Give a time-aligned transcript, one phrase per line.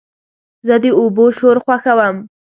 [0.67, 2.17] زه د اوبو شور خوښوم.